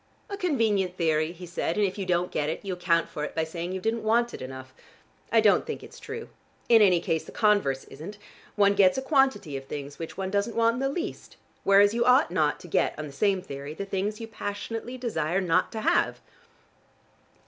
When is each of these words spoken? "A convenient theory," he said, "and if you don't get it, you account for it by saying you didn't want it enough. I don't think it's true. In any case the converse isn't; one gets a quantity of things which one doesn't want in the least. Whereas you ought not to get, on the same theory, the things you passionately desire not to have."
"A 0.31 0.35
convenient 0.37 0.97
theory," 0.97 1.31
he 1.31 1.45
said, 1.45 1.77
"and 1.77 1.85
if 1.85 1.95
you 1.95 2.07
don't 2.07 2.31
get 2.31 2.49
it, 2.49 2.65
you 2.65 2.73
account 2.73 3.07
for 3.07 3.23
it 3.23 3.35
by 3.35 3.43
saying 3.43 3.71
you 3.71 3.79
didn't 3.79 4.01
want 4.01 4.33
it 4.33 4.41
enough. 4.41 4.73
I 5.31 5.41
don't 5.41 5.63
think 5.63 5.83
it's 5.83 5.99
true. 5.99 6.29
In 6.67 6.81
any 6.81 6.99
case 6.99 7.23
the 7.25 7.31
converse 7.31 7.83
isn't; 7.83 8.17
one 8.55 8.73
gets 8.73 8.97
a 8.97 9.01
quantity 9.03 9.55
of 9.57 9.65
things 9.65 9.99
which 9.99 10.17
one 10.17 10.31
doesn't 10.31 10.55
want 10.55 10.73
in 10.77 10.79
the 10.79 10.89
least. 10.89 11.37
Whereas 11.63 11.93
you 11.93 12.03
ought 12.03 12.31
not 12.31 12.59
to 12.61 12.67
get, 12.67 12.97
on 12.97 13.05
the 13.05 13.13
same 13.13 13.43
theory, 13.43 13.75
the 13.75 13.85
things 13.85 14.19
you 14.19 14.27
passionately 14.27 14.97
desire 14.97 15.39
not 15.39 15.71
to 15.73 15.81
have." 15.81 16.19